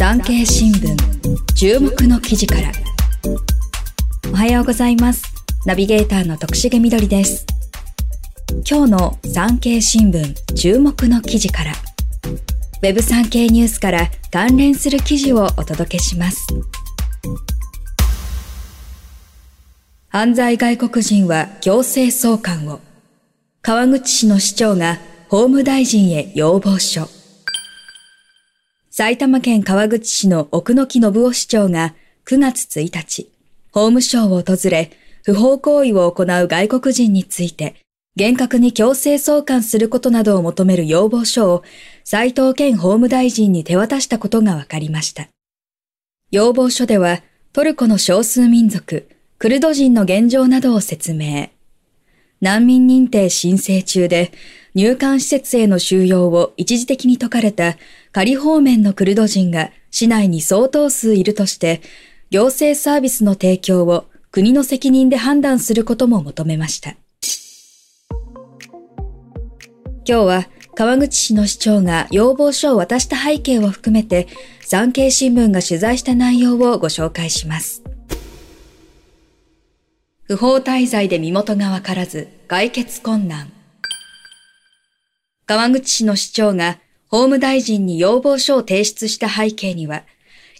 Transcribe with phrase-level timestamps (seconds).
[0.00, 0.96] 産経新聞
[1.54, 2.72] 注目の記事から。
[4.32, 5.22] おはようございます。
[5.66, 7.44] ナビゲーターの徳重みどりです。
[8.66, 11.72] 今日の産経新聞注目の記事から。
[11.72, 16.46] ウェブ産経ニュースから関連する記事をお届けします。
[20.08, 22.80] 犯罪外国人は強制送還を。
[23.60, 24.96] 川口市の市長が
[25.28, 27.19] 法務大臣へ要望書。
[29.00, 31.94] 埼玉県川口市の奥野木信夫市長が
[32.26, 33.32] 9月1日、
[33.72, 34.90] 法務省を訪れ、
[35.24, 37.76] 不法行為を行う外国人について、
[38.14, 41.64] 厳格に強制送還することなどを求める要望書を
[42.04, 45.28] 斉藤健法務大臣に手渡したことが分かりました。
[46.30, 47.22] 要望書では
[47.54, 51.48] トルコの少数民族、クルド人の現状などを説明。
[52.40, 54.32] 難民認定申請中で
[54.74, 57.76] 入管施設への収容を一時的に解かれた
[58.12, 61.82] 仮方面のクルド人が市内に相当数いるとして、
[62.30, 66.94] 行政サービスの提供を国の責任で判断することも求めました。
[70.08, 74.28] 今日は川口市の市長が要望書を渡した背景を含めて
[74.62, 77.82] 産経新聞が取材した内容をご紹介します。
[80.30, 83.50] 不法滞在で身元がわからず解決困難。
[85.44, 86.78] 川口市の市長が
[87.08, 90.04] 法務大臣に要望書を提出した背景には、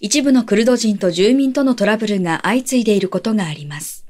[0.00, 4.04] 一部のクルド人と住民とのトラブルが相次いでいることがあります。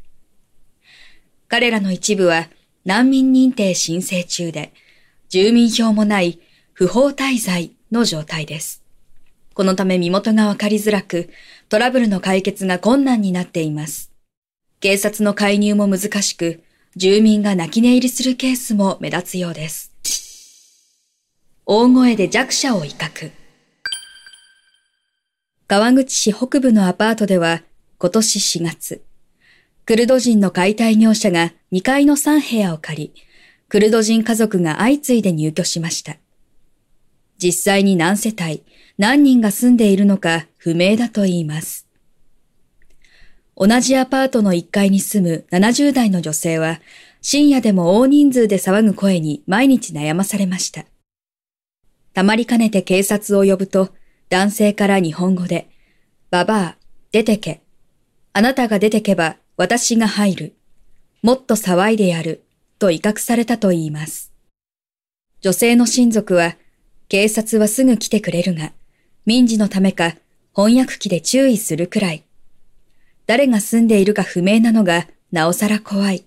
[1.47, 2.48] 彼らの一部は
[2.86, 4.72] 難民認定申請中で、
[5.28, 6.41] 住民票もない
[6.72, 8.83] 不法滞在の状態です。
[9.53, 11.28] このため身元がわかりづらく、
[11.69, 14.09] トラブルの解決が困難になっています。
[14.81, 16.62] 警察の介入も難しく、
[16.97, 19.92] 住民が泣き寝入りするケースも目立つようです。
[21.67, 23.31] 大声で弱者を威嚇。
[25.67, 27.62] 川口市北部のアパートでは
[27.98, 29.03] 今年4月、
[29.84, 33.15] クルド人の解体業者が2階の3部屋を借り、
[33.69, 36.16] クルド人家族が相次いで入居しました。
[37.37, 38.65] 実際に何世帯、
[38.97, 41.80] 何人が住んでいるのか不明だと言います。
[43.60, 46.81] 同じアパートの1階に住む70代の女性は、
[47.21, 50.87] 深夜でも大人数で騒ぐ声に毎日悩まされました。
[52.15, 53.91] たまりかねて警察を呼ぶと、
[54.31, 55.69] 男性から日本語で、
[56.31, 56.76] ババア、
[57.12, 57.60] 出てけ。
[58.32, 60.54] あなたが出てけば私が入る。
[61.20, 62.43] もっと騒いでやる。
[62.78, 64.32] と威嚇されたと言います。
[65.43, 66.56] 女性の親族は、
[67.10, 68.72] 警察はすぐ来てくれるが、
[69.26, 70.16] 民事のためか
[70.56, 72.25] 翻訳機で注意するくらい。
[73.31, 76.25] 誰が住んでいるか不明なのがなおさら怖い。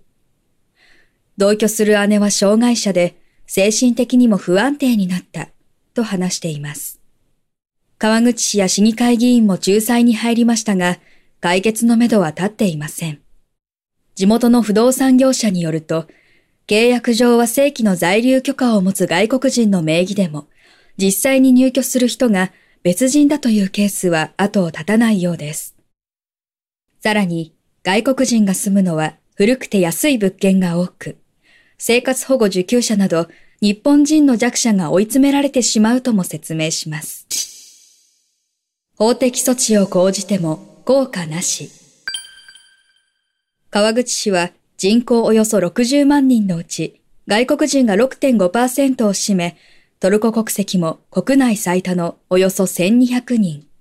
[1.38, 5.50] 同居する姉は障害者で精神的にも不安定になった。
[5.94, 7.02] と話しています。
[7.98, 10.98] 川口市や市議会議員も仲裁に入りましたが、
[11.42, 13.20] 解決のめどは立っていません。
[14.16, 16.08] 地元の不動産業者によると、
[16.68, 20.48] 契約上は正規の在留許可を持つ外国人の名義でも、
[20.96, 25.73] 実際に入居する人が別人だというケースは後を絶たないようです。
[27.04, 27.54] さらに、
[27.84, 31.18] 外国人が住むのは古くて安い物件が多く、
[31.78, 33.28] 生活保護受給者など
[33.60, 37.28] 日本人の弱者が追い詰められてしまうとも説明します。
[38.96, 41.72] 法的措置を講じても効果なし。
[43.70, 49.58] 川口市は人口およそ60万人のうち外国人が6.5%を占め、
[50.00, 53.73] トルコ国籍も国内最多のおよそ1200人。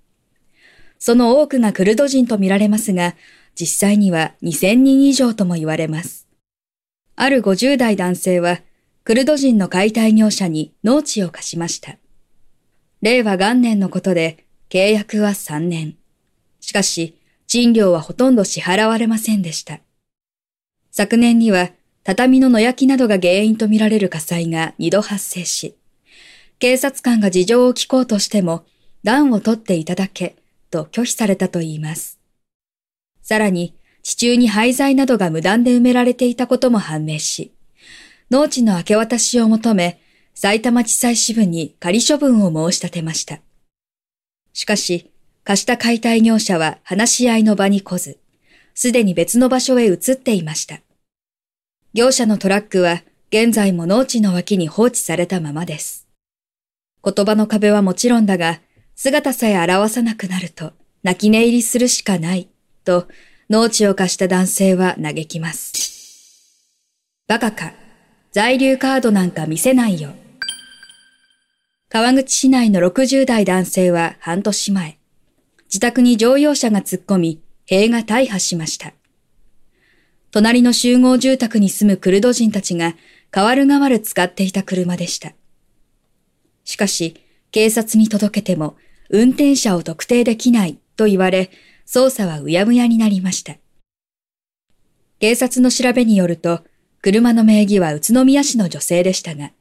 [1.05, 3.17] その多くがクルド人とみられますが、
[3.57, 6.29] 実際には2000人以上とも言われます。
[7.17, 8.61] ある50代男性は、
[9.03, 11.97] クルド人の解体業者に農地を貸しました。
[13.01, 15.97] 令和元年のことで契約は3年。
[16.61, 17.19] しかし、
[17.49, 19.81] 賃料はほとんど支払われませんでした。
[20.93, 21.73] 昨年には
[22.05, 25.75] 畳の野焼きなどが原因とみられる火災が2度発生し、
[26.61, 28.65] 警察官が事情を聞こうとしても、
[29.03, 30.37] 暖を取っていただけ、
[30.73, 32.19] と拒否されたといいます。
[33.23, 37.53] さらに、地中に廃材などが無断で埋められていたことも判明し、
[38.31, 40.01] 農地の明け渡しを求め、
[40.35, 43.41] 埼玉地裁支部に仮処分を申し立てました。
[44.55, 45.13] しかし、
[45.45, 48.19] 貸した解体業者は話し合いの場に来ず、
[48.75, 50.81] すでに別の場所へ移っていました。
[51.95, 56.09] 業者のトラックは現在も農地の脇に放置されたままです。
[57.05, 58.61] 言葉の壁はもちろんだが、
[58.95, 60.73] 姿さえ表さなくなると
[61.03, 62.49] 泣き寝入りするしかない、
[62.85, 63.09] と
[63.51, 65.93] 農地を貸した男性は嘆きます。
[67.27, 67.73] バカか。
[68.33, 70.11] 在留カードなんか見せないよ。
[71.91, 74.99] 川口市内の60代男性は半年前、
[75.65, 78.95] 自宅に乗用車が突っ込み、塀が大破しました。
[80.31, 82.95] 隣の集合住宅に住むクルド人たちが
[83.31, 85.35] 代わる代わる使っていた車でした。
[86.65, 87.17] しかし、
[87.53, 88.77] 警察に届けても
[89.11, 91.51] 運転者を特定できないと言われ、
[91.87, 93.57] 捜査はうやむやになりました。
[95.21, 96.63] 警察の調べによると、
[97.03, 99.53] 車の名義は宇都宮市の女性でしたが、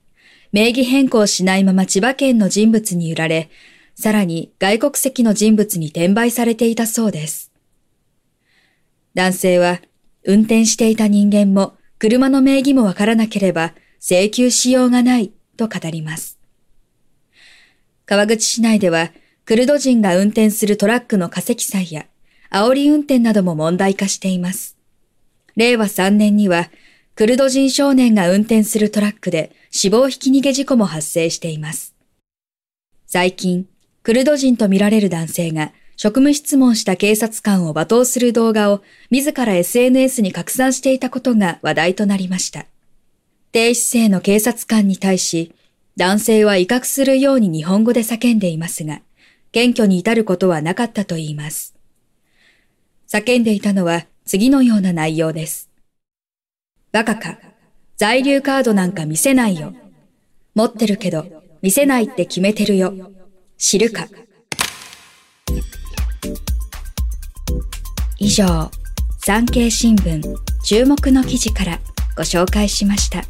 [0.54, 3.50] 名義変更しないまま千葉県の人物に売られ、
[3.96, 7.52] さらに外国籍の人物に転売されていたそうです。
[9.14, 9.82] 男性は、
[10.24, 16.41] 運転していた人間も車の名義もわからなければ請求しようがないと語ります。
[18.12, 19.14] 川口市内では、
[19.46, 22.08] クルド人が運転するトラックの化石祭や、
[22.50, 24.76] 煽り運転なども問題化しています。
[25.56, 26.70] 令和3年には、
[27.16, 31.96] クルド人少年が運転するトラックで死亡ひき逃げ事故も発生しています。
[33.08, 33.66] 最近、
[34.04, 42.66] クルド人とみられる男性が職務質問した警察官を罵倒する動画を自ら SNS に拡散していたことが話題となりました。
[43.54, 45.56] 低姿勢の警察官に対し、
[45.98, 49.02] 男性は威嚇するように日本語で叫んでいますが、
[49.52, 51.76] 謙虚に至ることはなかったと言います。
[53.08, 55.70] 叫んでいたのは次のような内容です。
[56.92, 57.38] バカか。
[57.98, 59.74] 在留カードなんか見せないよ。
[60.56, 61.26] 持ってるけど、
[61.62, 62.94] 見せないって決めてるよ。
[63.58, 64.08] 知るか。
[68.18, 68.72] 以上、
[69.26, 70.22] 産経新聞
[70.64, 71.80] 注目の記事から
[72.16, 73.24] ご紹介しました。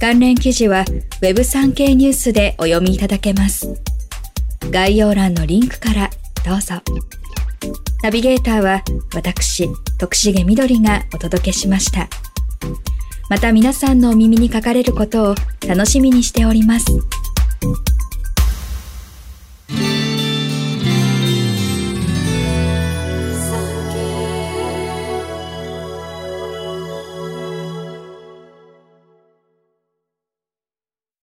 [0.00, 0.86] 関連記事は
[1.20, 3.68] Web 産経ニュースでお読みいただけます。
[4.70, 6.08] 概要欄のリンクから
[6.42, 6.76] どうぞ。
[8.02, 8.82] ナビゲーターは
[9.14, 9.68] 私、
[9.98, 12.08] 徳重みどりがお届けしました。
[13.28, 15.34] また皆さんのお耳にかかれることを
[15.68, 16.86] 楽しみにしております。